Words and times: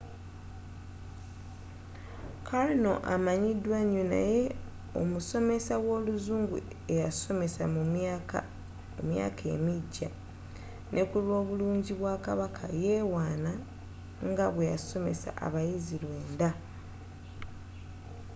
karno 2.47 2.93
amanyiddwa 3.13 3.79
nyo 3.91 4.03
naye 4.13 4.41
omusomesa 5.01 5.73
w'oluzungu 5.85 6.55
eyasomesa 6.93 7.63
mu 7.75 7.83
myaka 9.11 9.49
emigya 9.57 10.09
ne 10.93 11.03
kulwobulungi 11.09 11.91
bwa 11.99 12.15
kabaka 12.25 12.65
yewaana 12.83 13.51
nga 14.29 14.45
bweyasomesa 14.53 15.29
abayizzi 15.45 15.95
lwenda 16.03 16.49